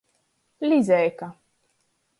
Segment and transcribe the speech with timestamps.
[0.69, 1.27] Lizeika.